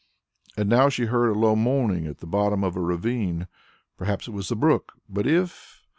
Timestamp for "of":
2.63-2.73